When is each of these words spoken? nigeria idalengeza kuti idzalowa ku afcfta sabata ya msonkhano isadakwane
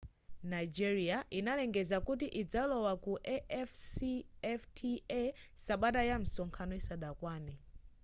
nigeria 0.53 1.17
idalengeza 1.39 1.97
kuti 2.07 2.25
idzalowa 2.41 2.93
ku 3.03 3.13
afcfta 3.61 5.21
sabata 5.65 6.01
ya 6.09 6.15
msonkhano 6.23 6.73
isadakwane 6.81 7.53